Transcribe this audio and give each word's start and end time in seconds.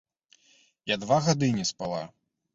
Я 0.93 0.97
два 1.03 1.19
гады 1.29 1.51
не 1.59 1.69
спала. 1.73 2.03